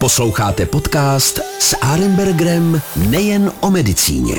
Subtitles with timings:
[0.00, 4.34] Posloucháte podcast s Arenbergerem nejen o medicíně.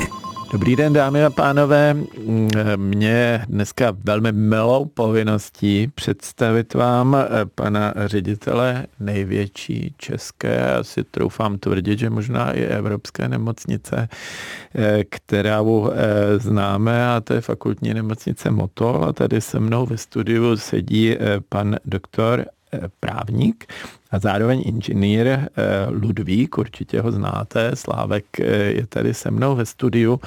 [0.52, 1.96] Dobrý den, dámy a pánové.
[2.76, 7.16] Mě dneska velmi milou povinností představit vám
[7.54, 14.08] pana ředitele největší české, asi troufám tvrdit, že možná i evropské nemocnice,
[15.10, 15.90] kterou
[16.36, 19.04] známe, a to je fakultní nemocnice Motol.
[19.04, 21.16] A tady se mnou ve studiu sedí
[21.48, 22.44] pan doktor
[23.00, 23.72] právník
[24.12, 25.48] a zároveň inženýr eh,
[25.90, 30.20] Ludvík, určitě ho znáte, Slávek eh, je tady se mnou ve studiu.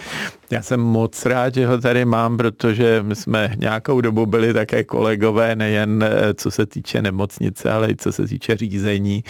[0.52, 4.84] Já jsem moc rád, že ho tady mám, protože my jsme nějakou dobu byli také
[4.84, 9.23] kolegové, nejen eh, co se týče nemocnice, ale i co se týče řízení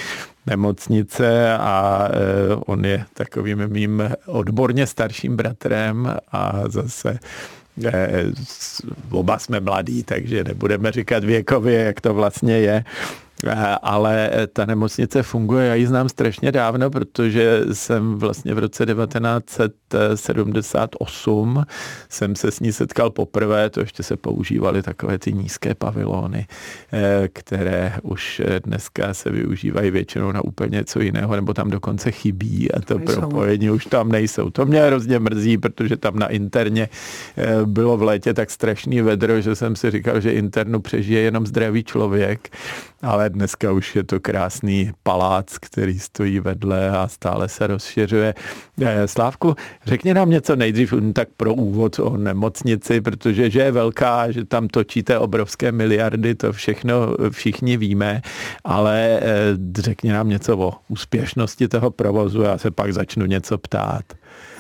[0.47, 2.09] nemocnice a
[2.65, 7.19] on je takovým mým odborně starším bratrem a zase
[9.11, 12.83] oba jsme mladí, takže nebudeme říkat věkově, jak to vlastně je.
[13.47, 18.85] Eh, ale ta nemocnice funguje, já ji znám strašně dávno, protože jsem vlastně v roce
[18.85, 21.65] 1978
[22.09, 26.47] jsem se s ní setkal poprvé, to ještě se používaly takové ty nízké pavilony,
[26.93, 32.71] eh, které už dneska se využívají většinou na úplně něco jiného, nebo tam dokonce chybí
[32.71, 33.13] a to nejsou.
[33.13, 34.49] propojení už tam nejsou.
[34.49, 36.89] To mě hrozně mrzí, protože tam na interně
[37.37, 41.47] eh, bylo v létě tak strašný vedro, že jsem si říkal, že internu přežije jenom
[41.47, 42.49] zdravý člověk,
[43.05, 48.33] ale dneska už je to krásný palác, který stojí vedle a stále se rozšiřuje.
[48.81, 54.31] Eh, Slávku, řekni nám něco nejdřív tak pro úvod o nemocnici, protože že je velká,
[54.31, 56.95] že tam točíte obrovské miliardy, to všechno
[57.29, 58.21] všichni víme,
[58.63, 59.21] ale eh,
[59.77, 64.03] řekni nám něco o úspěšnosti toho provozu, já se pak začnu něco ptát.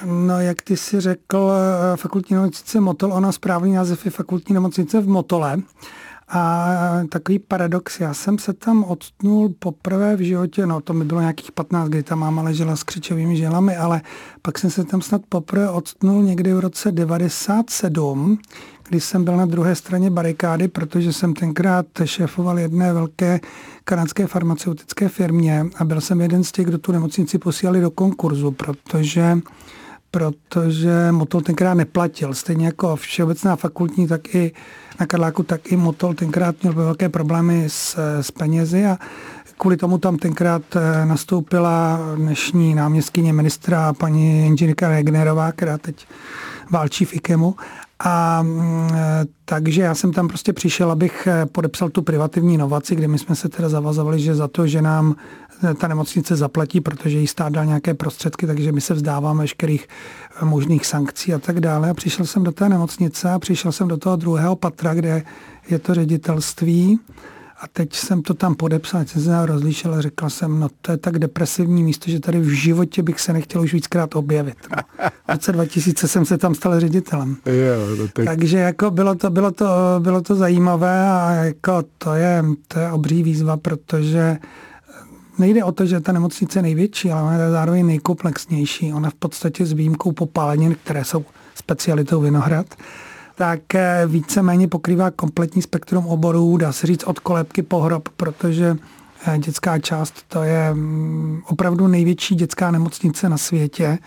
[0.05, 1.51] No, jak ty si řekl,
[1.93, 5.57] eh, fakultní nemocnice Motol, ona správný název je fakultní nemocnice v Motole.
[6.27, 6.69] A
[7.09, 11.51] takový paradox, já jsem se tam odstnul poprvé v životě, no to mi bylo nějakých
[11.51, 14.01] 15, kdy ta máma ležela s křičovými žilami, ale
[14.41, 18.37] pak jsem se tam snad poprvé odstnul někdy v roce 97,
[18.89, 23.39] kdy jsem byl na druhé straně barikády, protože jsem tenkrát šéfoval jedné velké
[23.83, 28.51] kanadské farmaceutické firmě a byl jsem jeden z těch, kdo tu nemocnici posílali do konkurzu,
[28.51, 29.37] protože
[30.15, 32.33] protože Motol tenkrát neplatil.
[32.33, 34.51] Stejně jako všeobecná fakultní, tak i
[34.99, 38.97] na Karláku, tak i Motol tenkrát měl velké problémy s, s penězi a
[39.57, 46.07] kvůli tomu tam tenkrát eh, nastoupila dnešní náměstkyně ministra paní inženýrka Regnerová, která teď
[46.71, 47.55] válčí v IKEMu.
[47.99, 52.95] A mm, eh, takže já jsem tam prostě přišel, abych eh, podepsal tu privativní inovaci,
[52.95, 55.15] kde my jsme se teda zavazovali, že za to, že nám
[55.77, 59.87] ta nemocnice zaplatí, protože jí stát dal nějaké prostředky, takže my se vzdáváme veškerých
[60.41, 61.89] možných sankcí a tak dále.
[61.89, 65.23] A přišel jsem do té nemocnice a přišel jsem do toho druhého patra, kde
[65.69, 66.99] je to ředitelství.
[67.61, 70.97] A teď jsem to tam podepsal, jsem se rozlišil a řekl jsem, no to je
[70.97, 74.57] tak depresivní místo, že tady v životě bych se nechtěl už víckrát objevit.
[74.75, 74.83] No.
[75.27, 77.37] V roce 2000 jsem se tam stal ředitelem.
[77.45, 78.25] Jo, no tak...
[78.25, 79.65] Takže jako bylo to, bylo, to,
[79.99, 84.37] bylo to zajímavé a jako to je, to je obří výzva, protože
[85.37, 88.93] nejde o to, že ta nemocnice je největší, ale ona je zároveň nejkomplexnější.
[88.93, 91.25] Ona v podstatě s výjimkou popálenin, které jsou
[91.55, 92.75] specialitou Vinohrad,
[93.35, 98.77] tak eh, víceméně pokrývá kompletní spektrum oborů, dá se říct od kolébky po hrob, protože
[99.27, 103.97] eh, dětská část to je mm, opravdu největší dětská nemocnice na světě.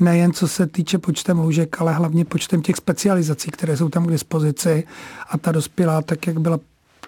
[0.00, 4.10] Nejen co se týče počtem lůžek, ale hlavně počtem těch specializací, které jsou tam k
[4.10, 4.84] dispozici.
[5.30, 6.58] A ta dospělá, tak jak byla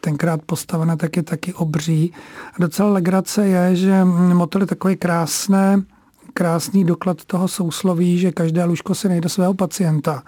[0.00, 2.12] tenkrát postavena, tak je taky obří.
[2.53, 5.82] A docela legrace je, že motel je takový krásné,
[6.34, 10.22] krásný doklad toho sousloví, že každé lůžko se nejde svého pacienta.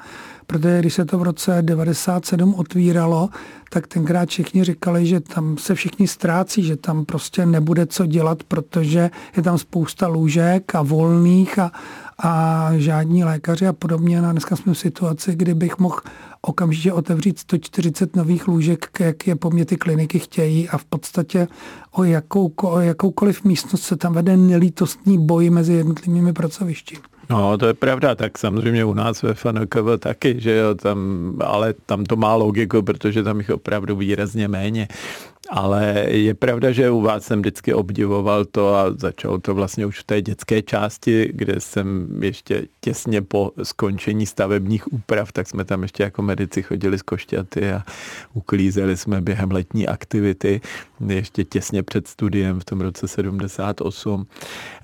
[0.51, 3.29] Protože když se to v roce 97 otvíralo,
[3.71, 8.43] tak tenkrát všichni říkali, že tam se všichni ztrácí, že tam prostě nebude co dělat,
[8.43, 11.73] protože je tam spousta lůžek a volných a,
[12.19, 14.21] a žádní lékaři a podobně.
[14.21, 16.01] A dneska jsme v situaci, kdy bych mohl
[16.43, 21.49] okamžitě otevřít 140 nových lůžek, jak je po mně ty kliniky chtějí a v podstatě
[21.93, 27.10] o, jakou, o jakoukoliv místnost se tam vede nelítostný boj mezi jednotlivými pracovišti.
[27.31, 30.99] No, to je pravda, tak samozřejmě u nás ve FNKV taky, že jo, tam,
[31.45, 34.89] ale tam to má logiku, protože tam jich opravdu výrazně méně.
[35.49, 39.99] Ale je pravda, že u vás jsem vždycky obdivoval to a začalo to vlastně už
[40.01, 45.83] v té dětské části, kde jsem ještě těsně po skončení stavebních úprav, tak jsme tam
[45.83, 47.83] ještě jako medici chodili z košťaty a
[48.35, 50.61] uklízeli jsme během letní aktivity,
[51.09, 54.27] ještě těsně před studiem v tom roce 78.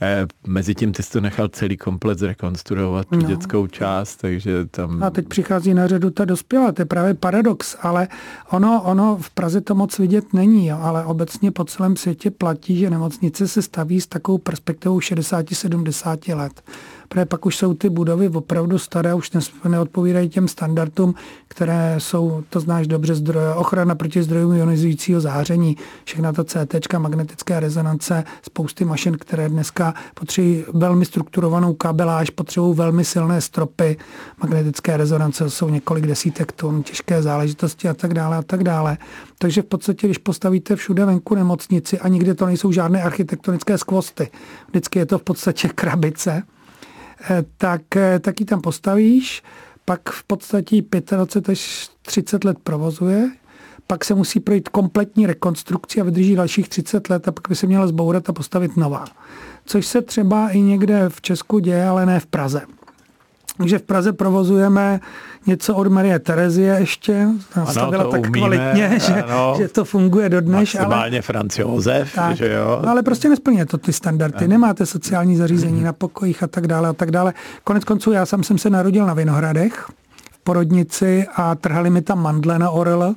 [0.03, 3.23] Eh, Mezitím ty jsi to nechal celý komplet zrekonstruovat, tu no.
[3.23, 5.03] dětskou část, takže tam...
[5.03, 8.09] A teď přichází na řadu ta dospělá, to je právě paradox, ale
[8.51, 12.31] ono, ono v Praze to moc vidět není není, jo, ale obecně po celém světě
[12.31, 16.63] platí, že nemocnice se staví s takovou perspektivou 60-70 let
[17.09, 19.31] protože pak už jsou ty budovy opravdu staré, už
[19.69, 21.15] neodpovídají těm standardům,
[21.49, 27.61] které jsou, to znáš dobře, zdroje, ochrana proti zdrojům ionizujícího záření, všechna ta CT, magnetické
[27.61, 33.97] rezonance, spousty mašin, které dneska potřebují velmi strukturovanou kabeláž, potřebují velmi silné stropy,
[34.43, 38.99] magnetické rezonance jsou několik desítek tun, těžké záležitosti a tak dále a tak dále.
[39.39, 44.31] Takže v podstatě, když postavíte všude venku nemocnici a nikde to nejsou žádné architektonické skvosty,
[44.69, 46.43] vždycky je to v podstatě krabice,
[47.59, 49.43] tak, eh, tak ji tam postavíš,
[49.85, 50.83] pak v podstatě
[51.17, 53.31] 25 až 30 let provozuje,
[53.87, 57.67] pak se musí projít kompletní rekonstrukci a vydrží dalších 30 let a pak by se
[57.67, 59.05] měla zbourat a postavit nová.
[59.65, 62.76] Což se třeba i někde v Česku děje, ale ne v Praze.
[63.59, 65.01] Takže v Praze provozujeme
[65.47, 69.25] něco od Marie Terezie ještě, nastavila tak umíme, kvalitně, že,
[69.57, 70.75] že to funguje dodnes.
[70.75, 72.81] Maximálně ale, Franz Josef, tak, že jo.
[72.83, 74.39] No, ale prostě nesplňuje to ty standardy.
[74.39, 74.49] Ano.
[74.49, 77.35] Nemáte sociální zařízení na pokojích a tak dále a tak dále.
[77.65, 79.87] Konec konců já sám jsem se narodil na Vinohradech
[80.33, 83.15] v porodnici a trhali mi tam mandle na Orel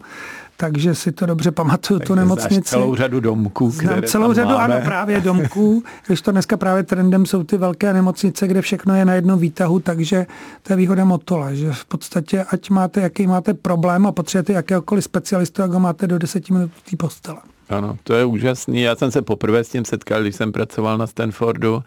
[0.60, 2.62] takže si to dobře pamatuju, tu nemocnici.
[2.62, 4.76] celou řadu domků, Znám celou řadu, máme.
[4.76, 9.06] ano, právě domků, když to dneska právě trendem jsou ty velké nemocnice, kde všechno je
[9.06, 10.26] na jednom výtahu, takže
[10.64, 15.04] to je výhoda Motola, že v podstatě, ať máte, jaký máte problém a potřebujete jakéhokoliv
[15.04, 17.40] specialistu, jak ho máte do deseti minut v té postele.
[17.70, 18.82] Ano, to je úžasný.
[18.82, 21.84] Já jsem se poprvé s tím setkal, když jsem pracoval na Stanfordu,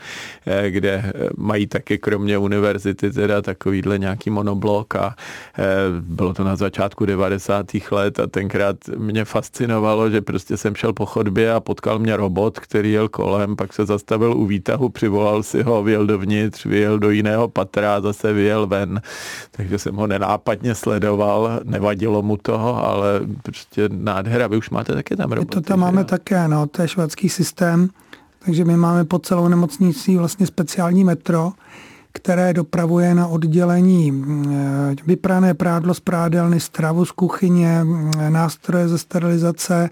[0.47, 5.17] eh, kde eh, mají taky kromě univerzity teda takovýhle nějaký monoblok a
[5.59, 5.65] eh,
[6.01, 7.67] bylo to na začátku 90.
[7.91, 12.59] let a tenkrát mě fascinovalo, že prostě jsem šel po chodbě a potkal mě robot,
[12.59, 17.11] který jel kolem, pak se zastavil u výtahu, přivolal si ho, vyjel dovnitř, vyjel do
[17.11, 19.01] jiného patra, zase vyjel ven.
[19.51, 24.47] Takže jsem ho nenápadně sledoval, nevadilo mu to, ale prostě nádhera.
[24.47, 27.89] Vy už máte taky tam robot tam máme také, no, to je švédský systém,
[28.45, 31.53] takže my máme pod celou nemocnicí vlastně speciální metro,
[32.13, 37.85] které dopravuje na oddělení eh, vyprané prádlo z prádelny, stravu z kuchyně,
[38.19, 39.91] eh, nástroje ze sterilizace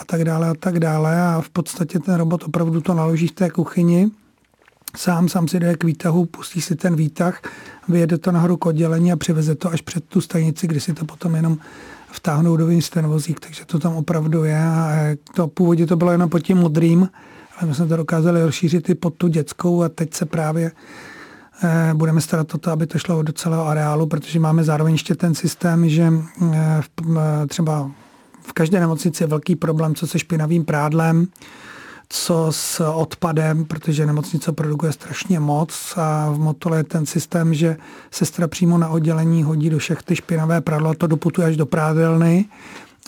[0.00, 1.22] a tak dále a tak dále.
[1.22, 4.10] A v podstatě ten robot opravdu to naloží v té kuchyni.
[4.96, 7.42] Sám, sám si jde k výtahu, pustí si ten výtah,
[7.88, 11.04] vyjede to nahoru k oddělení a přiveze to až před tu stanici, kdy si to
[11.04, 11.58] potom jenom
[12.16, 13.10] vtáhnout do ten
[13.40, 14.58] takže to tam opravdu je.
[14.58, 17.08] A to původně to bylo jenom pod tím modrým,
[17.58, 20.72] ale my jsme to dokázali rozšířit i pod tu dětskou a teď se právě
[21.62, 25.14] eh, budeme starat o to, aby to šlo do celého areálu, protože máme zároveň ještě
[25.14, 26.12] ten systém, že
[26.52, 27.90] eh, eh, třeba
[28.42, 31.26] v každé nemocnici je velký problém, co se špinavým prádlem,
[32.08, 37.76] co s odpadem, protože nemocnice produkuje strašně moc a v Motole je ten systém, že
[38.10, 42.44] sestra přímo na oddělení hodí do šechty špinavé pradlo a to doputuje až do prádelny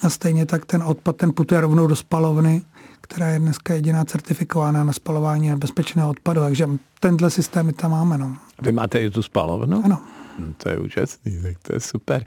[0.02, 2.62] a stejně tak ten odpad ten putuje rovnou do spalovny,
[3.00, 6.68] která je dneska jediná certifikovaná na spalování nebezpečného odpadu, takže
[7.00, 8.18] tenhle systém my tam máme.
[8.18, 8.36] No.
[8.62, 9.82] Vy máte i tu spalovnu?
[9.84, 9.98] Ano.
[10.38, 12.24] No, to je úžasný, tak to je super.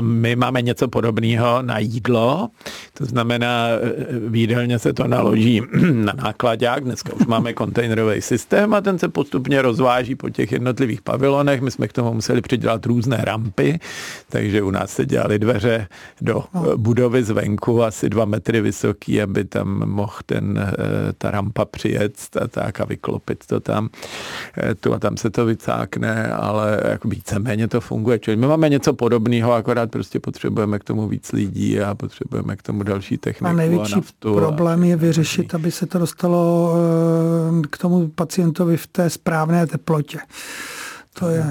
[0.00, 2.48] My máme něco podobného na jídlo,
[2.94, 3.68] to znamená,
[4.28, 5.62] v jídelně se to naloží
[5.92, 11.02] na nákladák, dneska už máme kontejnerový systém a ten se postupně rozváží po těch jednotlivých
[11.02, 11.60] pavilonech.
[11.60, 13.78] My jsme k tomu museli přidělat různé rampy,
[14.28, 15.88] takže u nás se dělali dveře
[16.20, 16.76] do no.
[16.76, 22.48] budovy zvenku, asi dva metry vysoký, aby tam mohl ten, eh, ta rampa přijet a
[22.48, 23.88] tak a vyklopit to tam.
[24.58, 28.18] Eh, tu a tam se to vycákne, ale jako více víceméně to funguje.
[28.18, 32.62] Čili my máme něco podobného, akorát prostě potřebujeme k tomu víc lidí a potřebujeme k
[32.62, 33.46] tomu další techniku.
[33.46, 34.86] A největší a naftu problém a...
[34.86, 36.72] je vyřešit, aby se to dostalo
[37.64, 40.18] eh, k tomu pacientovi v té správné teplotě.
[41.18, 41.44] To je,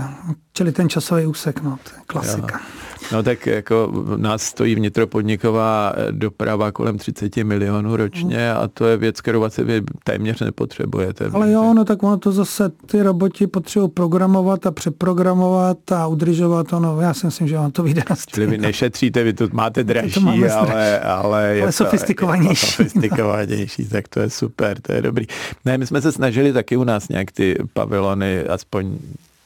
[0.54, 2.60] čili ten časový úsek, no, to je klasika.
[2.64, 2.86] Jo.
[3.12, 9.22] No tak jako nás stojí vnitropodniková doprava kolem 30 milionů ročně a to je věc,
[9.22, 11.26] kterou vlastně vy téměř nepotřebujete.
[11.34, 16.74] Ale jo, no tak ono to zase ty roboti potřebují programovat a přeprogramovat a udržovat
[16.74, 17.02] ono.
[17.02, 20.24] Já si myslím, že on to vyjde na Čili vy nešetříte, vy to máte dražší,
[20.24, 22.66] to ale, ale, ale, je ale sofistikovanější.
[22.72, 25.26] sofistikovanější, tak to je super, to je dobrý.
[25.66, 28.98] Ne, my jsme se snažili taky u nás nějak ty pavilony aspoň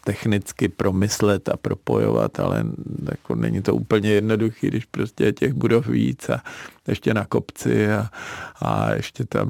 [0.10, 2.66] technicky promyslet a propojovat, ale
[3.12, 6.44] jako není to úplně jednoduchý, když prostě je těch budov víc a
[6.88, 8.10] ještě na kopci a,
[8.62, 9.50] a ještě tam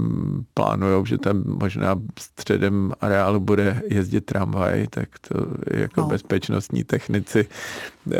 [0.53, 5.35] plánujou, že tam možná středem areálu bude jezdit tramvaj, tak to
[5.71, 6.07] jako no.
[6.07, 7.47] bezpečnostní technici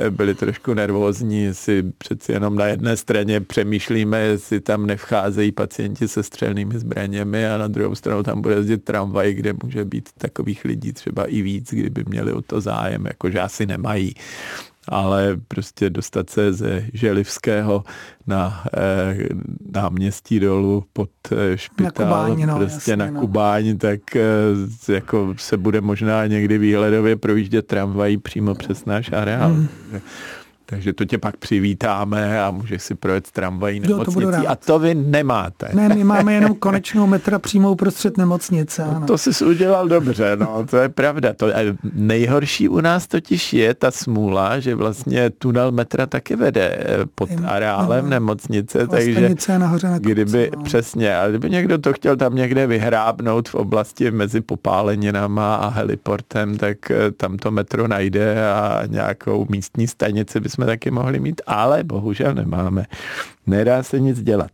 [0.10, 6.24] byli trošku nervózní, jestli přeci jenom na jedné straně přemýšlíme, jestli tam nevcházejí pacienti se
[6.24, 10.94] střelnými zbraněmi a na druhou stranu tam bude jezdit tramvaj, kde může být takových lidí
[10.94, 14.16] třeba i víc, kdyby měli o to zájem, jakože asi nemají
[14.90, 17.84] ale prostě dostat se ze Želivského
[18.28, 19.18] na eh,
[19.74, 23.20] náměstí dolů pod eh, špitál, na Kubáni, no, prostě jasně, na no.
[23.20, 29.50] Kubáni, tak eh, jako se bude možná někdy výhledově projíždět tramvají přímo přes náš areál.
[29.50, 29.68] Hmm.
[30.70, 34.48] Takže to tě pak přivítáme a můžeš si projet tramvají nemocnicí.
[34.48, 35.70] a to vy nemáte.
[35.74, 38.88] Ne, my máme jenom konečnou metra přímou prostřed nemocnice.
[38.94, 41.34] No, to jsi udělal dobře, no, to je pravda.
[41.34, 46.78] To je, nejhorší u nás totiž je ta smůla, že vlastně tunel metra taky vede
[46.80, 50.64] eh, pod areálem no, nemocnice, takže nahoře na kopce, kdyby, no.
[50.64, 56.58] přesně, ale kdyby někdo to chtěl tam někde vyhrábnout v oblasti mezi popáleninama a heliportem,
[56.58, 61.42] tak eh, tam to metro najde a nějakou místní stanici bys jsme taky mohli mít,
[61.48, 62.86] ale bohužel nemáme.
[63.48, 64.52] Nedá se nic dělat.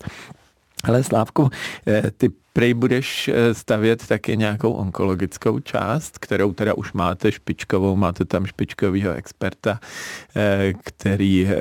[0.83, 1.49] Ale Slávku,
[1.87, 7.95] eh, ty Prej budeš eh, stavět taky nějakou onkologickou část, kterou teda už máte špičkovou,
[7.95, 9.79] máte tam špičkového experta,
[10.35, 11.55] eh, který eh,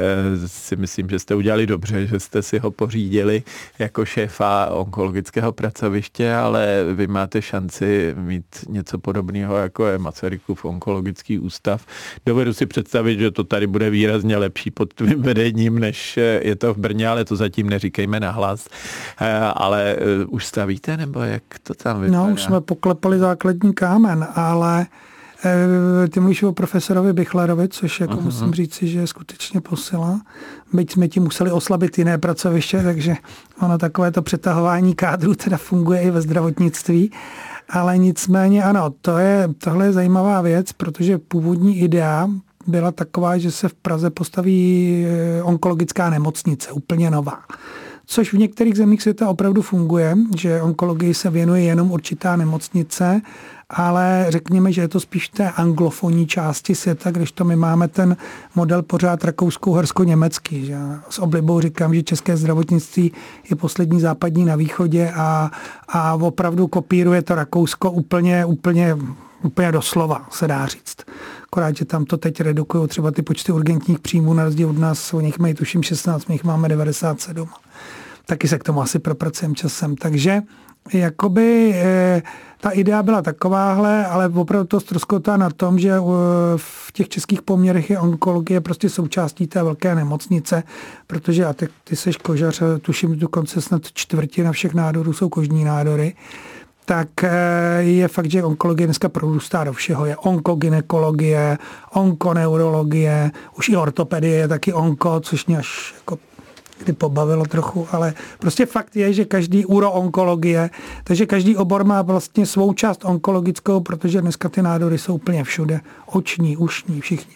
[0.47, 3.43] si myslím, že jste udělali dobře, že jste si ho pořídili
[3.79, 11.39] jako šéfa onkologického pracoviště, ale vy máte šanci mít něco podobného, jako je Masarykův onkologický
[11.39, 11.87] ústav.
[12.27, 16.75] Dovedu si představit, že to tady bude výrazně lepší pod tvým vedením, než je to
[16.75, 18.69] v Brně, ale to zatím neříkejme nahlas.
[19.55, 19.97] Ale
[20.29, 22.27] už staví stavíte, nebo jak to tam vypadá?
[22.27, 24.87] No, už jsme poklepali základní kámen, ale
[26.05, 28.25] e, ty mluvíš o profesorovi Bichlerovi, což jako uh-huh.
[28.25, 30.21] musím říci, že je skutečně posila.
[30.73, 33.15] Byť jsme ti museli oslabit jiné pracoviště, takže
[33.61, 37.11] ono takové to přetahování kádru teda funguje i ve zdravotnictví.
[37.71, 42.29] Ale nicméně ano, to je, tohle je zajímavá věc, protože původní idea
[42.67, 47.39] byla taková, že se v Praze postaví e, onkologická nemocnice, úplně nová
[48.07, 53.23] což v některých zemích světa opravdu funguje, že onkologii se věnuje jenom určitá nemocnice,
[53.71, 58.17] ale řekněme, že je to spíš té anglofonní části světa, když to my máme ten
[58.55, 60.67] model pořád rakouskou-hersko-německý.
[60.67, 60.77] Že
[61.11, 63.13] s oblibou říkám, že české zdravotnictví
[63.51, 65.51] je poslední západní na východě a,
[65.89, 68.97] a opravdu kopíruje to Rakousko úplně, úplně,
[69.43, 70.97] úplně doslova, se dá říct.
[71.55, 75.15] Akorát, že tam to teď redukují třeba ty počty urgentních příjmů, na rozdíl od nás,
[75.15, 77.49] o nich mají tuším 16, my jich máme 97
[78.27, 79.97] taky se k tomu asi propracujeme časem.
[79.97, 80.43] Takže
[80.93, 82.23] jakoby e,
[82.61, 86.01] ta idea byla takováhle, ale opravdu to ztroskotá na tom, že e,
[86.57, 90.63] v těch českých poměrech je onkologie prostě součástí té velké nemocnice,
[91.07, 96.15] protože a ty, ty seš kožař, tuším dokonce snad čtvrtina všech nádorů jsou kožní nádory,
[96.85, 97.31] tak e,
[97.83, 100.07] je fakt, že onkologie dneska prorůstá do všeho.
[100.07, 101.59] Je onkogynekologie,
[101.93, 106.19] onkoneurologie, už i ortopedie je taky onko, což mě až jako
[106.79, 110.71] kdy pobavilo trochu, ale prostě fakt je, že každý uroonkologie,
[111.05, 115.81] takže každý obor má vlastně svou část onkologickou, protože dneska ty nádory jsou úplně všude.
[116.07, 117.35] Oční, ušní, všichni.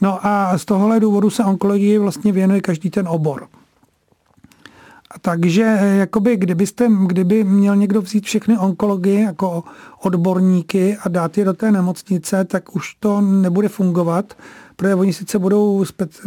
[0.00, 3.46] No a z tohohle důvodu se onkologii vlastně věnuje každý ten obor.
[5.20, 5.62] Takže
[5.98, 9.64] jakoby, kdybyste, kdyby měl někdo vzít všechny onkologie jako
[10.02, 14.34] odborníky a dát je do té nemocnice, tak už to nebude fungovat,
[14.76, 15.84] protože oni sice budou,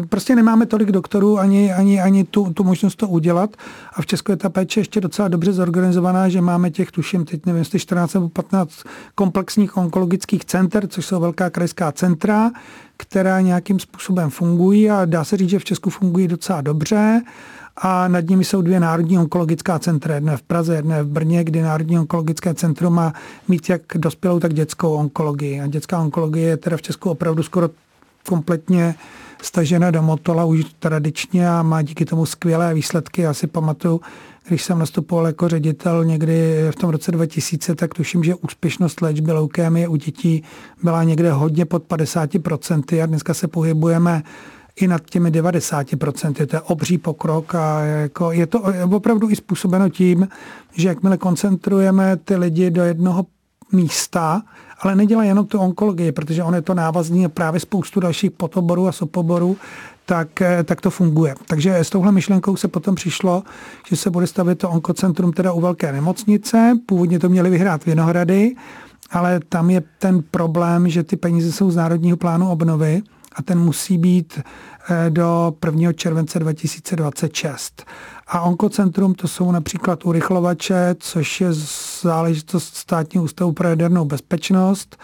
[0.10, 3.56] prostě nemáme tolik doktorů ani, ani, ani tu, tu možnost to udělat.
[3.94, 7.46] A v Česku je ta péče ještě docela dobře zorganizovaná, že máme těch, tuším, teď
[7.46, 8.74] nevím, jestli 14 nebo 15
[9.16, 12.52] komplexních onkologických center, což jsou velká krajská centra,
[12.98, 17.22] která nějakým způsobem fungují a dá se říct, že v Česku fungují docela dobře
[17.82, 21.62] a nad nimi jsou dvě národní onkologická centra, jedné v Praze, jedné v Brně, kdy
[21.62, 23.14] Národní onkologické centrum má
[23.48, 25.62] mít jak dospělou, tak dětskou onkologii.
[25.62, 27.70] A dětská onkologie je teda v Česku opravdu skoro
[28.28, 28.96] kompletně
[29.42, 33.22] stažena do Motola už tradičně a má díky tomu skvělé výsledky.
[33.22, 34.02] Já si pamatuju,
[34.48, 39.32] když jsem nastupoval jako ředitel někdy v tom roce 2000, tak tuším, že úspěšnost léčby
[39.32, 40.44] leukémie u dětí
[40.84, 44.24] byla někde hodně pod 50% a dneska se pohybujeme
[44.78, 46.46] i nad těmi 90%.
[46.46, 50.28] To je obří pokrok a jako je to opravdu i způsobeno tím,
[50.74, 53.26] že jakmile koncentrujeme ty lidi do jednoho
[53.72, 54.42] místa,
[54.80, 58.88] ale nedělá jenom tu onkologii, protože on je to návazný a právě spoustu dalších podoborů
[58.88, 59.58] a sopoborů,
[60.06, 61.36] tak, eh, tak to funguje.
[61.48, 63.44] Takže s touhle myšlenkou se potom přišlo,
[63.90, 66.80] že se bude stavit to onkocentrum teda u velké nemocnice.
[66.86, 68.56] Původně to měli vyhrát Vinohrady,
[69.12, 73.02] ale tam je ten problém, že ty peníze jsou z Národního plánu obnovy
[73.38, 74.40] a ten musí být
[74.90, 75.94] eh, do 1.
[75.94, 77.86] července 2026.
[78.28, 81.54] A onkocentrum to jsou například urychlovače, což je
[82.02, 84.98] záležitost státního ústavu pro jadernou bezpečnost.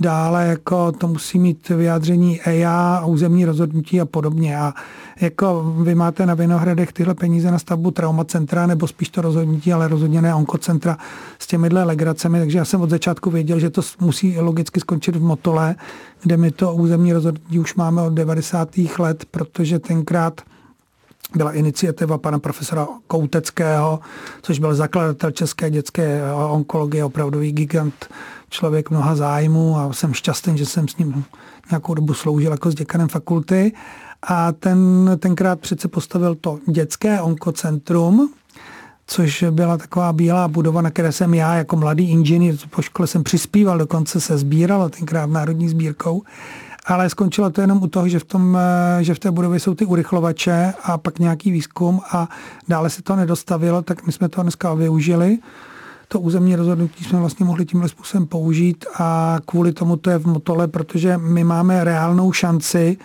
[0.00, 4.58] Dále jako to musí mít vyjádření EIA, územní rozhodnutí a podobně.
[4.58, 4.74] A
[5.20, 9.88] jako vy máte na Vinohradech tyhle peníze na stavbu traumacentra, nebo spíš to rozhodnutí, ale
[9.88, 10.98] rozhodně ne onkocentra
[11.38, 15.22] s těmihle legracemi, takže já jsem od začátku věděl, že to musí logicky skončit v
[15.22, 15.74] Motole,
[16.22, 18.68] kde my to územní rozhodnutí už máme od 90.
[18.98, 20.40] let, protože tenkrát
[21.36, 24.00] byla iniciativa pana profesora Kouteckého,
[24.42, 28.08] což byl zakladatel české dětské onkologie, opravdový gigant,
[28.52, 31.24] člověk mnoha zájmů a jsem šťastný, že jsem s ním
[31.70, 33.72] nějakou dobu sloužil jako s děkanem fakulty.
[34.22, 38.32] A ten tenkrát přece postavil to dětské onkocentrum,
[39.06, 43.24] což byla taková bílá budova, na které jsem já jako mladý inženýr po škole jsem
[43.24, 46.22] přispíval, dokonce se sbíral tenkrát národní sbírkou
[46.86, 49.74] ale skončilo to jenom u toho, že v, tom, eh, že v té budově jsou
[49.74, 52.28] ty urychlovače a pak nějaký výzkum a
[52.68, 55.38] dále se to nedostavilo, tak my jsme to dneska využili.
[56.12, 60.26] To územní rozhodnutí jsme vlastně mohli tímhle způsobem použít a kvůli tomu to je v
[60.26, 62.96] Motole, protože my máme reálnou šanci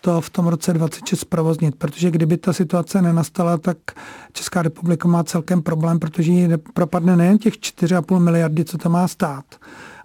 [0.00, 3.76] to v tom roce 26 provoznit, protože kdyby ta situace nenastala, tak
[4.32, 9.08] Česká republika má celkem problém, protože ji propadne nejen těch 4,5 miliardy, co to má
[9.08, 9.44] stát,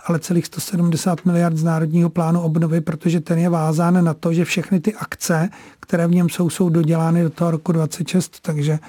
[0.05, 4.45] ale celých 170 miliard z Národního plánu obnovy, protože ten je vázán na to, že
[4.45, 5.49] všechny ty akce,
[5.91, 8.79] které v něm jsou, jsou dodělány do toho roku 26, takže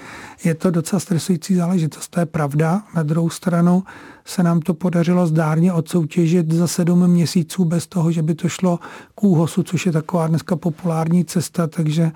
[0.45, 2.09] je to docela stresující záležitost.
[2.09, 2.83] To je pravda.
[2.95, 3.83] Na druhou stranu
[4.25, 8.81] se nám to podařilo zdárně odsoutěžit za sedm měsíců bez toho, že by to šlo
[9.15, 12.13] k úhosu, což je taková dneska populární cesta, takže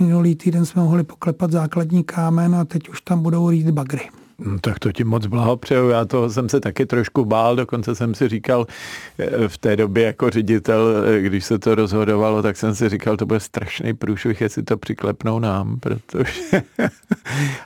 [0.00, 4.08] minulý týden jsme mohli poklepat základní kámen a teď už tam budou rýt bagry.
[4.40, 5.88] No, tak to ti moc blahopřeju.
[5.88, 8.66] Já toho jsem se taky trošku bál, dokonce jsem si říkal
[9.18, 13.16] eh, v té době jako ředitel, eh, když se to rozhodovalo, tak jsem si říkal,
[13.16, 16.32] to bude strašný průšvih, jestli to přiklepnou nám, protože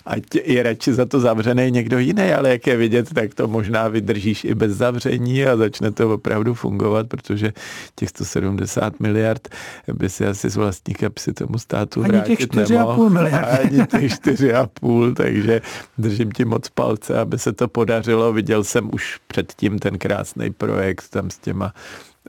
[0.07, 3.89] ať je radši za to zavřený někdo jiný, ale jak je vidět, tak to možná
[3.89, 7.53] vydržíš i bez zavření a začne to opravdu fungovat, protože
[7.95, 9.49] těch 170 miliard
[9.93, 13.61] by si asi z vlastní kapsy tomu státu Ani vrátit těch 4,5 miliard.
[13.61, 15.61] Ani těch 4,5, takže
[15.99, 18.33] držím ti moc moc palce, aby se to podařilo.
[18.33, 21.75] Viděl jsem už předtím ten krásný projekt tam s těma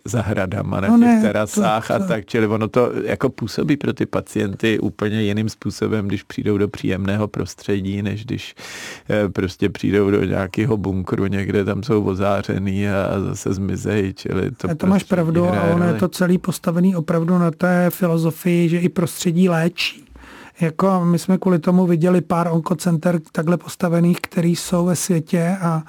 [0.06, 2.04] zahradama na no těch ne, terasách to, to.
[2.04, 6.58] a tak, čili ono to jako působí pro ty pacienty úplně jiným způsobem, když přijdou
[6.58, 8.56] do příjemného prostředí, než když
[9.10, 14.76] eh, prostě přijdou do nějakého bunkru někde, tam jsou ozářený a zase zmizejí, čili to,
[14.76, 18.90] to máš pravdu a ono je to celý postavený opravdu na té filozofii, že i
[18.90, 20.04] prostředí léčí.
[20.64, 25.84] Jako my jsme kvůli tomu viděli pár onkocenter takhle postavených, který jsou ve světě a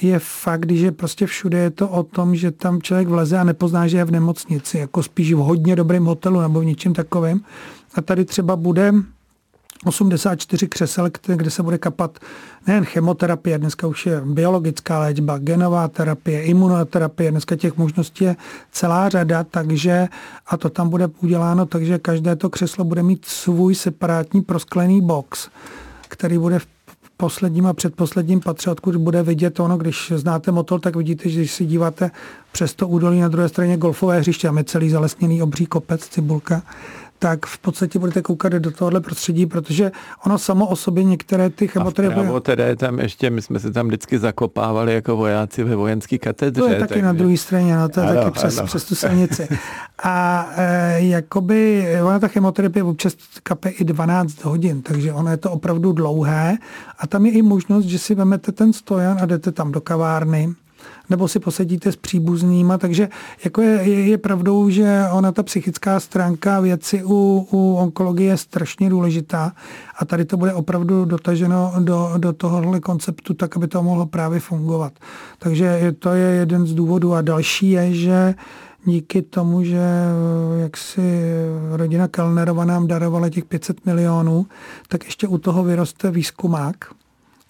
[0.00, 3.86] je fakt, že prostě všude je to o tom, že tam člověk vleze a nepozná,
[3.86, 7.40] že je v nemocnici, jako spíš v hodně dobrém hotelu nebo v něčem takovém.
[7.94, 8.92] A tady třeba bude
[9.84, 12.18] 84 křesel, kde se bude kapat
[12.66, 18.36] nejen chemoterapie, dneska už je biologická léčba, genová terapie, imunoterapie, dneska těch možností je
[18.72, 20.08] celá řada, takže
[20.46, 25.48] a to tam bude uděláno, takže každé to křeslo bude mít svůj separátní prosklený box,
[26.08, 26.66] který bude v
[27.16, 31.52] posledním a předposledním patře, odkud bude vidět ono, když znáte motor, tak vidíte, že když
[31.52, 32.10] si díváte
[32.52, 36.62] přes to údolí na druhé straně golfové hřiště, máme celý zalesněný obří kopec, cibulka,
[37.24, 39.92] tak v podstatě budete koukat do tohohle prostředí, protože
[40.26, 42.28] ono samo o sobě některé ty chemoterapie...
[42.36, 46.18] A teda je tam ještě, my jsme se tam vždycky zakopávali jako vojáci ve vojenské
[46.18, 46.60] katedře.
[46.60, 49.48] To je taky na druhé straně, no, to je ano, taky přes, přes tu silnici.
[50.02, 55.50] A e, jakoby, ona ta chemoterapie občas kape i 12 hodin, takže ono je to
[55.50, 56.56] opravdu dlouhé
[56.98, 60.54] a tam je i možnost, že si vemete ten stojan a jdete tam do kavárny,
[61.10, 63.08] nebo si posedíte s příbuznýma, takže
[63.44, 68.36] jako je, je, je pravdou, že ona ta psychická stránka věci u, u onkologie je
[68.36, 69.52] strašně důležitá.
[69.98, 74.40] A tady to bude opravdu dotaženo do, do tohohle konceptu tak, aby to mohlo právě
[74.40, 74.92] fungovat.
[75.38, 77.14] Takže to je jeden z důvodů.
[77.14, 78.34] A další je, že
[78.84, 79.80] díky tomu, že
[80.56, 81.22] jak si
[81.70, 84.46] rodina Kellnerova nám darovala těch 500 milionů,
[84.88, 86.76] tak ještě u toho vyroste výzkumák,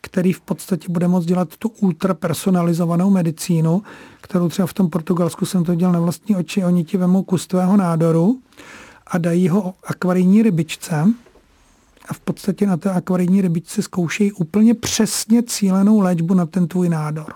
[0.04, 3.82] který v podstatě bude moct dělat tu ultrapersonalizovanou medicínu,
[4.20, 6.64] kterou třeba v tom Portugalsku jsem to dělal na vlastní oči.
[6.64, 8.38] Oni ti vemou kus tvého nádoru
[9.06, 11.08] a dají ho akvarijní rybičce
[12.08, 16.88] a v podstatě na té akvarijní rybičce zkoušejí úplně přesně cílenou léčbu na ten tvůj
[16.88, 17.34] nádor.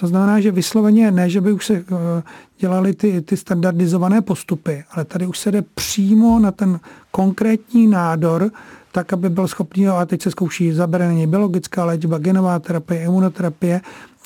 [0.00, 2.22] To znamená, že vysloveně ne, že by už se eh,
[2.58, 8.50] dělali ty, ty standardizované postupy, ale tady už se jde přímo na ten konkrétní nádor,
[8.92, 13.80] tak, aby byl schopný, a teď se zkouší zabranění biologická léčba, genová terapie, imunoterapie.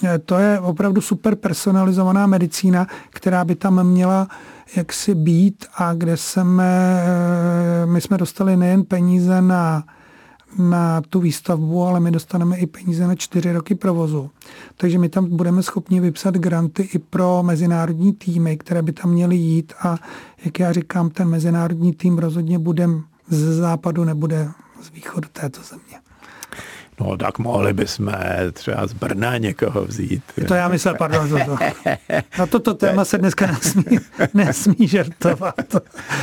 [0.05, 4.29] E, to je opravdu super personalizovaná medicína, která by tam měla
[4.77, 7.03] jaksi být a kde jsme,
[7.83, 9.85] e, my jsme dostali nejen peníze na
[10.59, 14.31] na tu výstavbu, ale my dostaneme i peníze na čtyři roky provozu.
[14.77, 19.37] Takže my tam budeme schopni vypsat granty i pro mezinárodní týmy, které by tam měly
[19.37, 19.97] jít a
[20.45, 22.89] jak já říkám, ten mezinárodní tým rozhodně bude
[23.29, 24.49] ze západu, nebude
[24.83, 26.04] z východu této země.
[27.01, 28.13] No tak mohli bychom
[28.53, 30.23] třeba z Brna někoho vzít.
[30.49, 31.29] To já myslel, pardon.
[31.29, 31.57] To, to.
[32.39, 33.99] Na toto téma se dneska nesmí,
[34.35, 35.77] nesmí žertovat.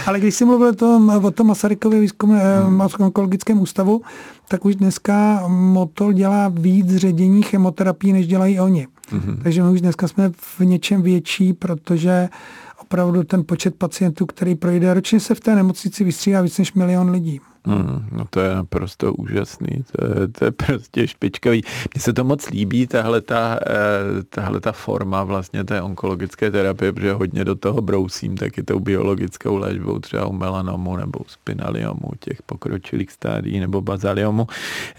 [0.05, 2.81] Ale když jsi mluvil tom, o tom Masarykově výzkumném hmm.
[2.99, 4.01] onkologickém ústavu,
[4.47, 8.87] tak už dneska Motol dělá víc ředění chemoterapii, než dělají oni.
[9.09, 9.39] Hmm.
[9.43, 12.29] Takže my už dneska jsme v něčem větší, protože
[12.81, 17.09] opravdu ten počet pacientů, který projde ročně se v té nemocnici vystřídá víc než milion
[17.09, 17.41] lidí.
[17.65, 21.61] Hmm, no to je naprosto úžasný, to je, to je prostě špičkový.
[21.93, 26.93] Mně se to moc líbí, tahle ta, eh, tahle ta forma vlastně té onkologické terapie,
[26.93, 32.11] protože hodně do toho brousím taky tou biologickou léčbou, třeba u melanomu nebo u spinaliomu,
[32.19, 34.47] těch pokročilých stádií nebo bazaliomu,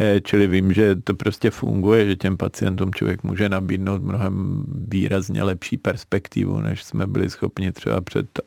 [0.01, 5.43] eh, čili vím, že to prostě funguje, že těm pacientům člověk může nabídnout mnohem výrazně
[5.43, 8.41] lepší perspektivu, než jsme byli schopni třeba před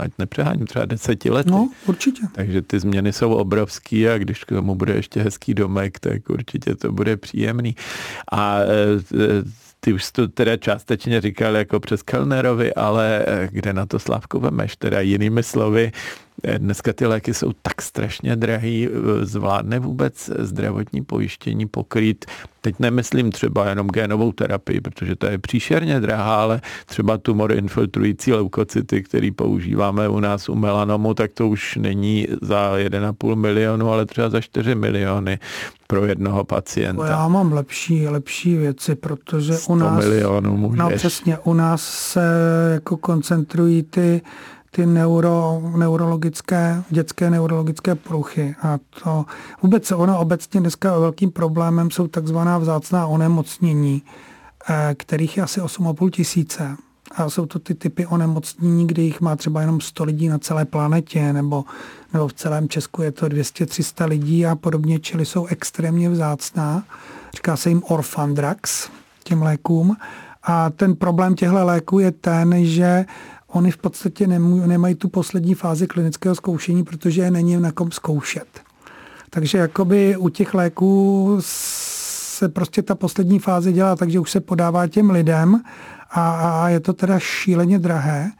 [0.00, 1.50] ať nepřeháním, třeba deseti lety.
[1.50, 2.22] No, určitě.
[2.34, 6.74] Takže ty změny jsou obrovský a když k tomu bude ještě hezký domek, tak určitě
[6.74, 7.76] to bude příjemný.
[8.32, 8.66] A e,
[9.80, 14.40] ty už to teda částečně říkal jako přes Kellnerovi, ale e, kde na to Slavku
[14.40, 15.92] vemeš, teda jinými slovy,
[16.58, 22.24] dneska ty léky jsou tak strašně drahý, eh, zvládne vůbec zdravotní pojištění pokrýt,
[22.60, 28.32] teď nemyslím třeba jenom génovou terapii, protože to je příšerně drahá, ale třeba tumor infiltrující
[28.32, 34.06] leukocyty, který používáme u nás u melanomu, tak to už není za 1,5 milionu, ale
[34.06, 35.38] třeba za 4 miliony
[35.86, 37.06] pro jednoho pacienta.
[37.06, 40.04] Já mám lepší, lepší věci, protože u nás...
[40.04, 40.78] milionů můžeš.
[40.78, 42.20] No přesně, u nás se
[42.74, 44.20] jako koncentrují ty
[44.74, 48.54] ty neuro, neurologické, dětské neurologické poruchy.
[48.62, 49.24] A to
[49.62, 54.02] vůbec ono obecně dneska velkým problémem jsou takzvaná vzácná onemocnění,
[54.68, 56.76] eh, kterých je asi 8,5 tisíce.
[57.16, 60.64] A jsou to ty typy onemocnění, kdy jich má třeba jenom 100 lidí na celé
[60.64, 61.64] planetě, nebo,
[62.12, 66.84] nebo v celém Česku je to 200-300 lidí a podobně, čili jsou extrémně vzácná.
[67.34, 68.90] Říká se jim orphan drugs,
[69.24, 69.96] těm lékům.
[70.42, 73.04] A ten problém těchto léků je ten, že
[73.52, 77.90] oni v podstatě nemů, nemají tu poslední fázi klinického zkoušení, protože je není na kom
[77.90, 78.46] zkoušet.
[79.30, 84.86] Takže jakoby u těch léků se prostě ta poslední fáze dělá takže už se podává
[84.86, 85.60] těm lidem
[86.10, 86.30] a,
[86.62, 88.30] a je to teda šíleně drahé.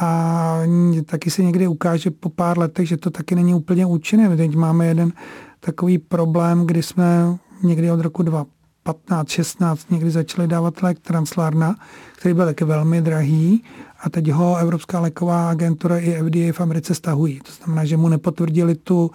[0.00, 0.58] A
[1.06, 4.36] taky se někdy ukáže po pár letech, že to taky není úplně účinné.
[4.36, 5.12] Teď máme jeden
[5.60, 11.76] takový problém, kdy jsme někdy od roku 2015, 16 někdy začali dávat lék Translarna,
[12.16, 13.64] který byl taky velmi drahý
[14.02, 17.40] a teď ho Evropská léková agentura i FDA v Americe stahují.
[17.40, 19.10] To znamená, že mu nepotvrdili tu,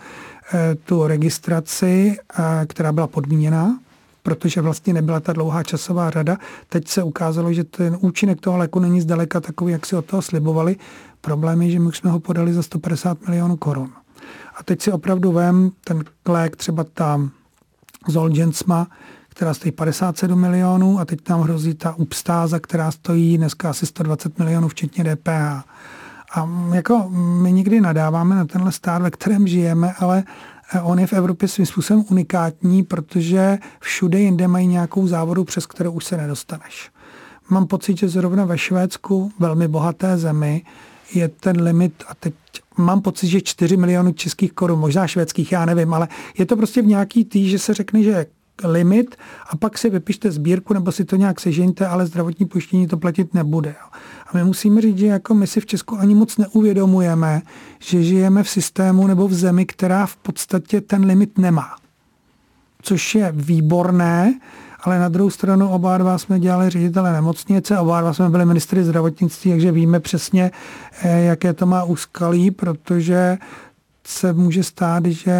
[0.54, 3.80] eh, tu registraci, eh, která byla podmíněná,
[4.24, 6.38] protože vlastně nebyla ta dlouhá časová rada.
[6.70, 10.22] Teď se ukázalo, že ten účinek toho léku není zdaleka takový, jak si od toho
[10.22, 10.76] slibovali.
[11.22, 13.92] Problém je, že my jsme ho podali za 150 milionů korun.
[14.56, 17.32] A teď si opravdu vem ten lék, třeba tam
[18.08, 18.88] Zolgensma,
[19.38, 24.40] která stojí 57 milionů a teď tam hrozí ta upstáza, která stojí dneska asi 120
[24.40, 25.64] milionů, včetně DPH.
[26.36, 27.10] A jako
[27.42, 30.24] my nikdy nadáváme na tenhle stát, ve kterém žijeme, ale
[30.74, 35.66] eh, on je v Evropě svým způsobem unikátní, protože všude jinde mají nějakou závodu, přes
[35.66, 36.92] kterou už se nedostaneš.
[37.50, 40.66] Mám pocit, že zrovna ve Švédsku, velmi bohaté zemi,
[41.14, 42.34] je ten limit, a teď
[42.78, 46.82] mám pocit, že 4 milionů českých korun, možná švédských, já nevím, ale je to prostě
[46.82, 48.26] v nějaký tý, že se řekne, že
[48.64, 49.16] limit
[49.50, 53.34] a pak si vypište sbírku nebo si to nějak sežeňte, ale zdravotní pojištění to platit
[53.34, 53.76] nebude.
[54.28, 57.42] A my musíme říct, že jako my si v Česku ani moc neuvědomujeme,
[57.80, 61.76] že žijeme v systému nebo v zemi, která v podstatě ten limit nemá.
[62.82, 64.40] Což je výborné,
[64.82, 68.84] ale na druhou stranu oba dva jsme dělali ředitele nemocnice, oba dva jsme byli ministry
[68.84, 70.52] zdravotnictví, takže víme přesně,
[71.02, 73.38] eh, jaké to má úskalí, protože
[74.08, 75.34] se může stát, že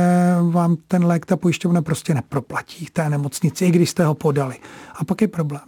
[0.50, 4.56] vám ten lék ta pojišťovna prostě neproplatí té nemocnici, i když jste ho podali.
[4.96, 5.62] A pak je problém.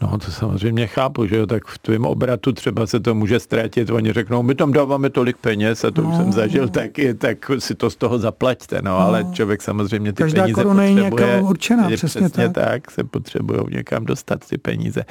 [0.00, 3.90] No to samozřejmě chápu, že jo, tak v tvém obratu třeba se to může ztratit,
[3.90, 6.68] oni řeknou, my tam dáváme tolik peněz a to no, už jsem zažil no.
[6.68, 8.98] taky, tak si to z toho zaplaťte, no, no.
[8.98, 11.42] ale člověk samozřejmě ty Každá peníze koruna je potřebuje.
[11.42, 12.64] určená, je přesně, přesně tak.
[12.68, 12.90] tak.
[12.90, 15.04] se potřebují někam dostat ty peníze.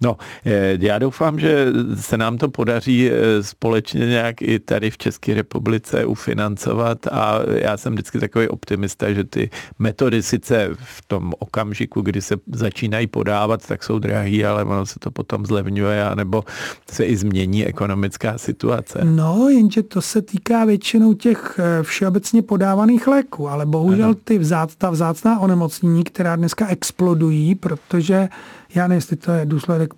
[0.00, 0.16] No,
[0.46, 5.34] eh, já doufám, že se nám to podaří eh, společně nějak i tady v České
[5.34, 12.00] republice ufinancovat a já jsem vždycky takový optimista, že ty metody sice v tom okamžiku,
[12.00, 16.44] kdy se začínají podávat, tak jsou drahý, ale ono se to potom zlevňuje, anebo
[16.90, 19.00] se i změní ekonomická situace.
[19.04, 24.76] No, jenže to se týká většinou těch eh, všeobecně podávaných léků, ale bohužel ty vzát,
[24.76, 28.28] ta vzácná onemocnění, která dneska explodují, protože
[28.74, 29.94] já nevím, jestli to je důsledek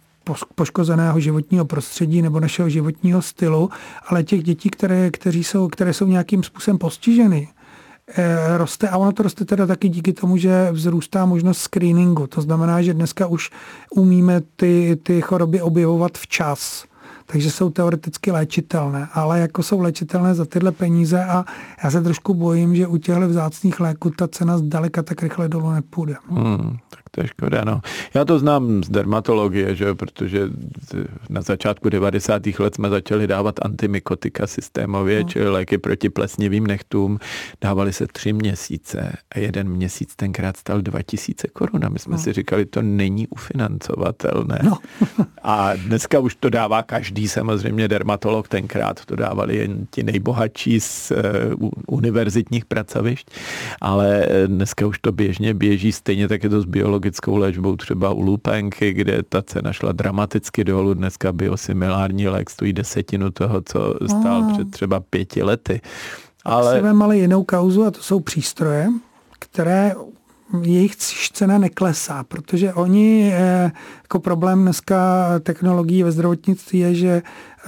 [0.55, 3.71] poškozeného životního prostředí nebo našeho životního stylu,
[4.07, 7.49] ale těch dětí, které, kteří jsou, které jsou nějakým způsobem postiženy,
[8.57, 12.27] roste a ono to roste teda taky díky tomu, že vzrůstá možnost screeningu.
[12.27, 13.51] To znamená, že dneska už
[13.91, 16.85] umíme ty, ty choroby objevovat včas
[17.27, 21.45] takže jsou teoreticky léčitelné, ale jako jsou léčitelné za tyhle peníze a
[21.85, 25.71] já se trošku bojím, že u těchto vzácných léků ta cena zdaleka tak rychle dolů
[25.71, 26.17] nepůjde.
[26.29, 26.77] Hmm,
[27.15, 27.81] to je škoda, no.
[28.15, 30.49] Já to znám z dermatologie, že protože
[31.31, 32.43] na začátku 90.
[32.59, 35.29] let jsme začali dávat antimikotika systémově, no.
[35.29, 37.19] čili léky proti plesnivým nechtům.
[37.61, 42.23] Dávali se tři měsíce a jeden měsíc tenkrát stal 2000 korun a my jsme no.
[42.23, 44.59] si říkali, to není ufinancovatelné.
[44.63, 44.79] No.
[45.43, 51.13] a dneska už to dává každý samozřejmě dermatolog, tenkrát to dávali jen ti nejbohatší z
[51.61, 53.31] uh, univerzitních pracovišť,
[53.81, 58.11] ale dneska už to běžně běží, stejně tak je to s biologií onkologickou léčbou třeba
[58.11, 60.95] u lupenky, kde ta cena šla dramaticky dolů.
[60.95, 64.53] Dneska biosimilární lék stojí desetinu toho, co stál oh.
[64.53, 65.81] před třeba pěti lety.
[66.45, 66.81] Ale...
[66.81, 68.89] Si ale jinou kauzu a to jsou přístroje,
[69.39, 69.95] které
[70.63, 70.97] jejich
[71.33, 77.23] cena neklesá, protože oni, eh, jako problém dneska technologií ve zdravotnictví je, že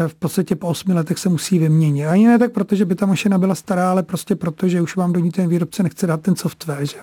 [0.07, 2.07] v podstatě po osmi letech se musí vyměnit.
[2.07, 5.12] Ani ne tak, protože by ta mašina byla stará, ale prostě proto, že už vám
[5.12, 6.87] do ní ten výrobce nechce dát ten software.
[6.87, 6.96] Že?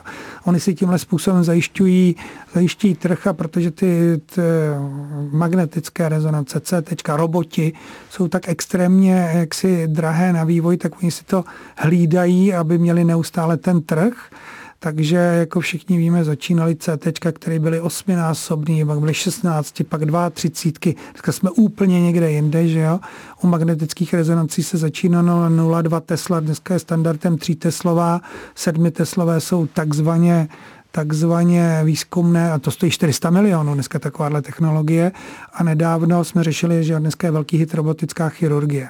[0.44, 2.16] Oni si tímhle způsobem zajišťují,
[2.54, 4.42] zajišťují trh a protože ty, ty
[5.32, 7.74] magnetické rezonance, CT, roboti
[8.10, 11.44] jsou tak extrémně jaksi drahé na vývoj, tak oni si to
[11.78, 14.14] hlídají, aby měli neustále ten trh.
[14.84, 20.94] Takže jako všichni víme, začínali CT, které byly osminásobný, pak byly 16, pak 32.
[21.12, 23.00] Dneska jsme úplně někde jinde, že jo.
[23.42, 28.22] U magnetických rezonancí se začínalo na 0,2 Tesla, dneska je standardem 3 Teslová,
[28.56, 30.50] 7 Teslové jsou takzvaně
[30.92, 35.12] takzvaně výzkumné, a to stojí 400 milionů dneska takováhle technologie.
[35.54, 38.90] A nedávno jsme řešili, že dneska je velký hit robotická chirurgie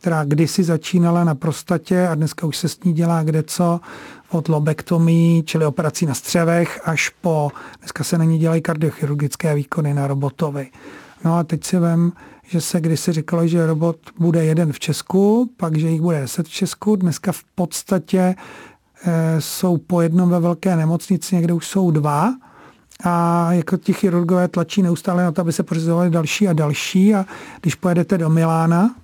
[0.00, 3.80] která kdysi začínala na prostatě a dneska už se s ní dělá kde co,
[4.30, 9.94] od lobektomí, čili operací na střevech, až po, dneska se na ní dělají kardiochirurgické výkony
[9.94, 10.70] na robotovi.
[11.24, 12.12] No a teď si vem,
[12.46, 16.46] že se kdysi říkalo, že robot bude jeden v Česku, pak, že jich bude deset
[16.46, 16.96] v Česku.
[16.96, 18.34] Dneska v podstatě
[19.04, 22.34] e, jsou po jednom ve velké nemocnici, někde už jsou dva.
[23.04, 27.14] A jako ti chirurgové tlačí neustále na to, aby se pořizovali další a další.
[27.14, 27.26] A
[27.60, 28.94] když pojedete do Milána,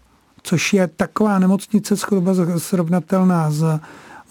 [0.43, 3.81] což je taková nemocnice zhruba srovnatelná s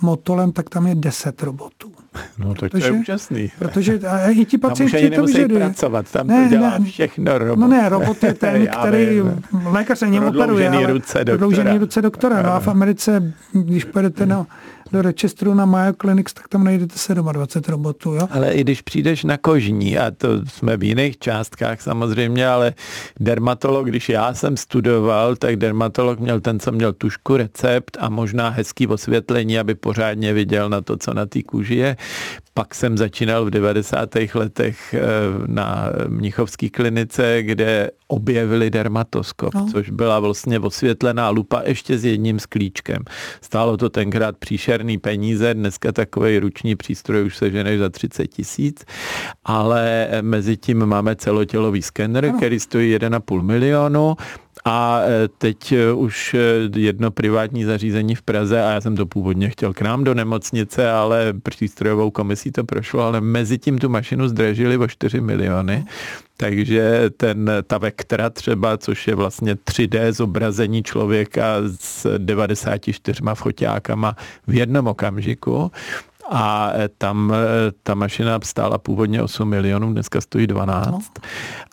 [0.01, 1.91] Motolem, tak tam je 10 robotů.
[2.38, 3.51] No tak protože, to je úžasný.
[3.60, 5.60] Protože a i ti pacienti to vyžadují.
[5.62, 7.60] pracovat, tam ne, to dělá ne, všechno robot.
[7.60, 9.21] No ne, robot je ten, který
[9.65, 11.38] lékař se něm operuje, ale ruce doktora.
[11.38, 12.41] prodloužený ruce doktora.
[12.41, 14.45] No a v Americe, když pojedete na
[14.93, 18.13] do Rochesteru na Mayo Clinics, tak tam najdete 27 robotů.
[18.13, 18.27] Jo?
[18.32, 22.73] Ale i když přijdeš na kožní, a to jsme v jiných částkách samozřejmě, ale
[23.19, 28.49] dermatolog, když já jsem studoval, tak dermatolog měl ten, co měl tušku, recept a možná
[28.49, 31.97] hezký osvětlení, aby pořádně viděl na to, co na té kůži je.
[32.55, 34.09] Pak jsem začínal v 90.
[34.33, 35.01] letech eh,
[35.47, 39.67] na Mnichovské klinice, kde objevili dermatoskop, no.
[39.71, 43.03] což byla vlastně osvětlená lupa ještě s jedním sklíčkem.
[43.41, 48.85] Stálo to tenkrát příšerný peníze, dneska takový ruční přístroj už se ženeš za 30 tisíc,
[49.45, 52.37] ale mezi tím máme celotělový skener, no.
[52.37, 54.15] který stojí 1,5 milionu
[54.65, 56.39] a e, teď e, už e,
[56.80, 60.91] jedno privátní zařízení v Praze a já jsem to původně chtěl k nám do nemocnice,
[60.91, 65.86] ale přístrojovou komisí to prošlo, ale mezi tím tu mašinu zdražili o 4 miliony.
[66.38, 74.15] Takže ten, ta vektra třeba, což je vlastně 3D zobrazení člověka s 94 foťákama
[74.47, 75.71] v jednom okamžiku,
[76.29, 77.38] a e, tam e,
[77.83, 80.91] ta mašina stála původně 8 milionů, dneska stojí 12.
[80.91, 80.99] No.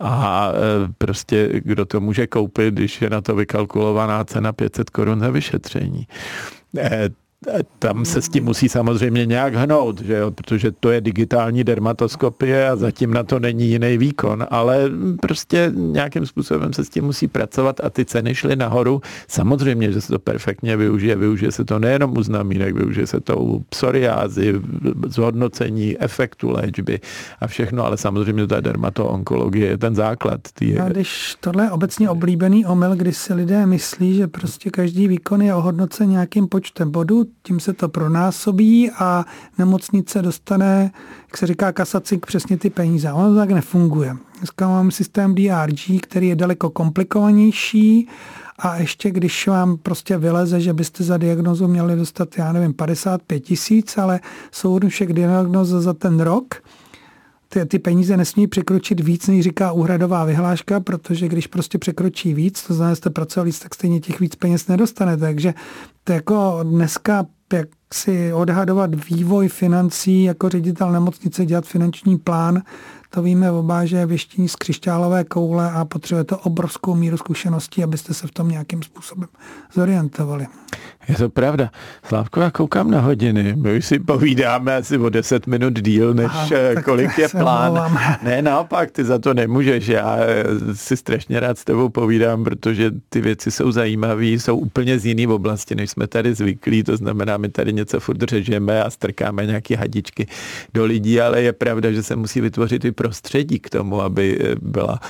[0.00, 5.20] A e, prostě kdo to může koupit, když je na to vykalkulovaná cena 500 korun
[5.20, 6.06] za vyšetření
[7.78, 10.30] tam se s tím musí samozřejmě nějak hnout, že jo?
[10.30, 16.26] protože to je digitální dermatoskopie a zatím na to není jiný výkon, ale prostě nějakým
[16.26, 19.00] způsobem se s tím musí pracovat a ty ceny šly nahoru.
[19.28, 21.16] Samozřejmě, že se to perfektně využije.
[21.16, 24.60] Využije se to nejenom u znamínek, využije se to u psoriázy,
[25.06, 27.00] zhodnocení efektu léčby
[27.40, 30.40] a všechno, ale samozřejmě ta dermatoonkologie je ten základ.
[30.54, 30.78] Tý...
[30.78, 35.42] A když tohle je obecně oblíbený omyl, kdy si lidé myslí, že prostě každý výkon
[35.42, 39.24] je ohodnocen nějakým počtem bodů, tím se to pronásobí a
[39.58, 40.92] nemocnice dostane,
[41.26, 43.12] jak se říká, kasacink přesně ty peníze.
[43.12, 44.16] Ono tak nefunguje.
[44.38, 48.08] Dneska mám systém DRG, který je daleko komplikovanější
[48.58, 53.40] a ještě když vám prostě vyleze, že byste za diagnozu měli dostat, já nevím, 55
[53.40, 54.20] tisíc, ale
[54.52, 56.54] jsou všech diagnoz za ten rok,
[57.52, 62.62] ty, ty peníze nesmí překročit víc, než říká úhradová vyhláška, protože když prostě překročí víc,
[62.62, 65.16] to znamená, že jste pracoval víc, tak stejně těch víc peněz nedostane.
[65.16, 65.54] Takže
[66.04, 72.62] to jako dneska jak si odhadovat vývoj financí jako ředitel nemocnice, dělat finanční plán,
[73.10, 78.14] to víme oba, že je věštění z křišťálové koule a potřebujete obrovskou míru zkušeností, abyste
[78.14, 79.28] se v tom nějakým způsobem
[79.72, 80.46] zorientovali.
[81.08, 81.70] Je to pravda.
[82.04, 83.56] Slávko, já koukám na hodiny.
[83.56, 87.72] My už si povídáme asi o 10 minut díl, než Aha, eh, kolik je plán.
[87.72, 87.98] Mluvám.
[88.22, 89.88] Ne, naopak, ty za to nemůžeš.
[89.88, 90.44] Já eh,
[90.74, 95.34] si strašně rád s tebou povídám, protože ty věci jsou zajímavé, jsou úplně z jiné
[95.34, 96.82] oblasti, než jsme tady zvyklí.
[96.82, 100.26] To znamená, my tady něco furt řežeme a strkáme nějaké hadičky
[100.74, 104.54] do lidí, ale je pravda, že se musí vytvořit i prostředí k tomu, aby eh,
[104.60, 105.00] byla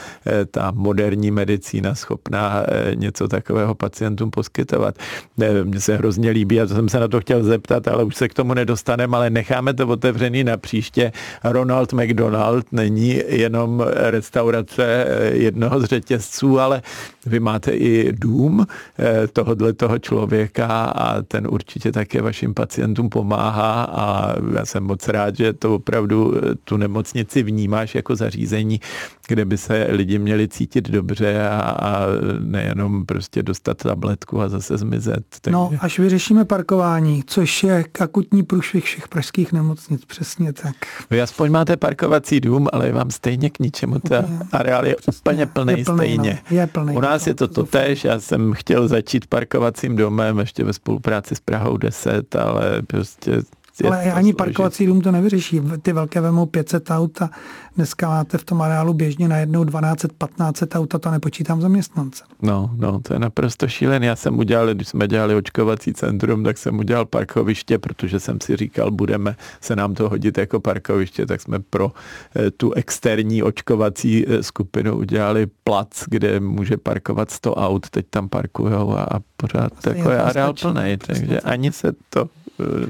[0.51, 2.63] ta moderní medicína schopná
[2.95, 4.95] něco takového pacientům poskytovat.
[5.65, 8.29] Mně se hrozně líbí a to jsem se na to chtěl zeptat, ale už se
[8.29, 11.13] k tomu nedostaneme, ale necháme to otevřený na příště.
[11.45, 16.83] Ronald McDonald není jenom restaurace jednoho z řetězců, ale
[17.27, 18.67] vy máte i dům
[18.99, 25.09] eh, tohohle toho člověka a ten určitě také vašim pacientům pomáhá a já jsem moc
[25.09, 27.43] rád, že to opravdu eh, tu nemocnici
[27.81, 28.81] vnímáš jako zařízení,
[29.29, 32.07] kde by se lidi měli cítit dobře a, a
[32.41, 35.25] nejenom prostě dostat tabletku a zase zmizet.
[35.41, 35.55] Takže...
[35.55, 40.75] No, až vyřešíme parkování, což je akutní průšvih všech pražských nemocnic, přesně tak.
[41.11, 43.99] Vy aspoň máte parkovací dům, ale je vám stejně k ničemu.
[43.99, 45.21] Ta areál je přesně.
[45.21, 46.39] úplně plný je plný, stejně.
[46.51, 46.97] No, je plný.
[46.97, 51.41] U nás je to totéž, já jsem chtěl začít parkovacím domem ještě ve spolupráci s
[51.41, 53.43] Prahou 10, ale prostě
[53.87, 55.61] ale ani parkovací dům to nevyřeší.
[55.83, 57.31] Ty velké vemou 500 aut a
[57.77, 62.25] dneska máte v tom areálu běžně najednou 1200-1500 aut a to nepočítám zaměstnance.
[62.43, 64.07] No, no, to je naprosto šílené.
[64.07, 68.57] Já jsem udělal, když jsme dělali očkovací centrum, tak jsem udělal parkoviště, protože jsem si
[68.57, 71.93] říkal, budeme se nám to hodit jako parkoviště, tak jsme pro
[72.37, 78.29] eh, tu externí očkovací eh, skupinu udělali plac, kde může parkovat 100 aut, teď tam
[78.29, 82.29] parkujou a, a pořád jako je areál plný, takže ani se to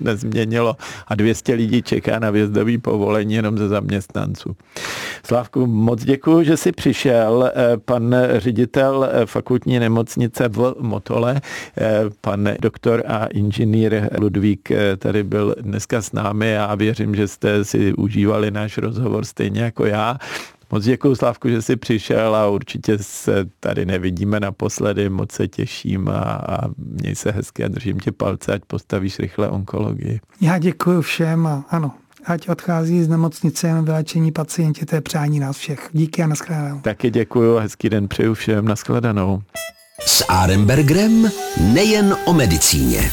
[0.01, 4.57] nezměnilo a 200 lidí čeká na vjezdový povolení jenom ze zaměstnanců.
[5.25, 7.51] Slavku, moc děkuji, že jsi přišel.
[7.55, 11.41] Eh, pan ředitel eh, fakultní nemocnice v Motole,
[12.21, 17.93] pan doktor a inženýr Ludvík tady byl dneska s námi a věřím, že jste si
[17.95, 20.19] užívali náš rozhovor stejně jako já.
[20.73, 25.09] Moc děkuji, Slavku, že jsi přišel a určitě se tady nevidíme naposledy.
[25.09, 29.49] Moc se těším a, a měj se hezky a držím tě palce, ať postavíš rychle
[29.49, 30.21] onkologii.
[30.41, 31.93] Já děkuji všem a ano,
[32.25, 35.89] ať odchází z nemocnice jen vylečení pacienti, to je přání nás všech.
[35.93, 36.81] Díky a nashledanou.
[36.81, 39.43] Taky děkuji a hezký den přeju všem, nashledanou.
[40.07, 41.31] S Arembergrem
[41.73, 43.11] nejen o medicíně.